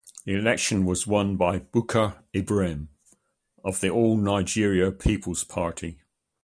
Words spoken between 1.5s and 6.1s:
Bukar Ibrahim of the All Nigeria Peoples Party.